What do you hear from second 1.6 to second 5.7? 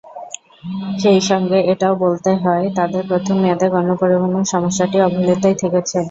এটাও বলতে হয়, তাদের প্রথম মেয়াদে গণপরিবহনের সমস্যাটি অবহেলিতই